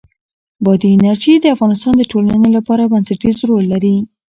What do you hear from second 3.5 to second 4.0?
لري.